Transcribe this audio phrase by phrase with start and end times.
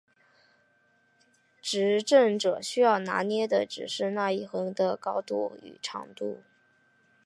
[1.61, 6.41] 执政者需要拿捏的只是那一横的高度与长度。